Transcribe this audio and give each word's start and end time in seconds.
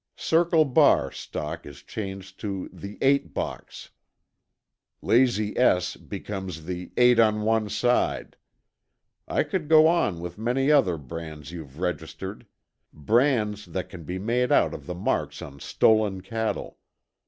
'Circle 0.15 0.65
Bar' 0.65 1.11
stock 1.11 1.63
is 1.63 1.83
changed 1.83 2.39
to 2.39 2.67
the 2.73 2.97
'Eight 3.01 3.35
Box.' 3.35 3.91
'Lazy 5.03 5.55
S' 5.55 5.95
becomes 5.95 6.65
the 6.65 6.91
'Eight 6.97 7.19
on 7.19 7.43
One 7.43 7.69
Side.' 7.69 8.35
I 9.27 9.43
could 9.43 9.69
go 9.69 9.85
on 9.85 10.19
with 10.19 10.39
many 10.39 10.71
other 10.71 10.97
brands 10.97 11.51
you've 11.51 11.79
registered; 11.79 12.47
brands 12.91 13.67
that 13.67 13.89
can 13.89 14.03
be 14.03 14.17
made 14.17 14.51
out 14.51 14.73
of 14.73 14.87
the 14.87 14.95
marks 14.95 15.39
on 15.39 15.59
stolen 15.59 16.21
cattle. 16.21 16.79